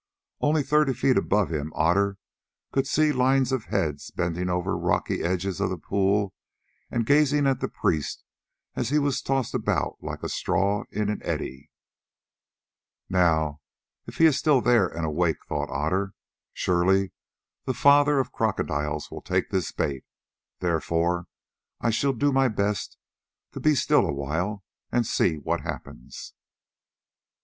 Only 0.39 0.63
thirty 0.63 0.95
feet 0.95 1.15
above 1.15 1.51
him 1.51 1.71
Otter 1.75 2.17
could 2.71 2.87
see 2.87 3.11
lines 3.11 3.51
of 3.51 3.65
heads 3.65 4.09
bending 4.09 4.49
over 4.49 4.71
the 4.71 4.77
rocky 4.77 5.21
edges 5.21 5.59
of 5.61 5.69
the 5.69 5.77
pool 5.77 6.33
and 6.89 7.05
gazing 7.05 7.45
at 7.45 7.59
the 7.59 7.69
priest 7.69 8.23
as 8.73 8.89
he 8.89 8.97
was 8.97 9.21
tossed 9.21 9.53
about 9.53 9.97
like 10.01 10.23
a 10.23 10.27
straw 10.29 10.85
in 10.89 11.09
an 11.11 11.21
eddy. 11.23 11.69
"Now, 13.09 13.61
if 14.07 14.17
he 14.17 14.25
is 14.25 14.39
still 14.39 14.59
there 14.59 14.87
and 14.87 15.05
awake," 15.05 15.45
thought 15.47 15.69
Otter, 15.69 16.13
"surely 16.51 17.11
the 17.65 17.75
father 17.75 18.17
of 18.17 18.31
crocodiles 18.31 19.11
will 19.11 19.21
take 19.21 19.51
this 19.51 19.71
bait; 19.71 20.03
therefore 20.61 21.27
I 21.79 21.91
shall 21.91 22.13
do 22.13 22.33
best 22.49 22.97
to 23.51 23.59
be 23.59 23.75
still 23.75 24.07
awhile 24.09 24.63
and 24.91 25.05
see 25.05 25.35
what 25.37 25.61
happens." 25.61 26.33